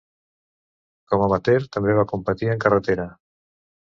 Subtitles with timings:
[1.11, 3.05] Com amateur també va competir en carretera.